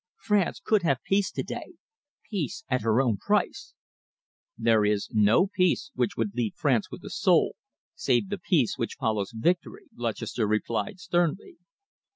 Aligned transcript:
France 0.17 0.59
could 0.63 0.81
have 0.81 0.97
peace 1.03 1.29
today, 1.29 1.73
peace 2.27 2.63
at 2.69 2.81
her 2.81 2.99
own 3.03 3.17
price." 3.17 3.75
"There 4.57 4.83
is 4.83 5.07
no 5.11 5.45
peace 5.45 5.91
which 5.93 6.17
would 6.17 6.33
leave 6.33 6.55
France 6.55 6.89
with 6.89 7.03
a 7.05 7.11
soul, 7.11 7.55
save 7.93 8.29
the 8.29 8.39
peace 8.39 8.79
which 8.79 8.95
follows 8.99 9.29
victory," 9.31 9.89
Lutchester 9.95 10.47
replied 10.47 10.99
sternly. 10.99 11.57